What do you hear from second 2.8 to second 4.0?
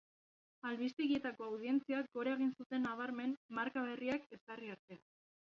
nabarmen marka